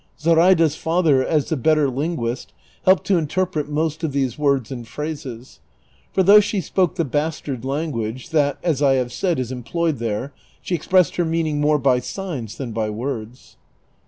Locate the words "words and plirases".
4.35-5.59